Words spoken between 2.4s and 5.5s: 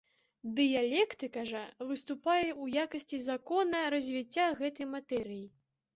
ў якасці закона развіцця гэтай матэрыі.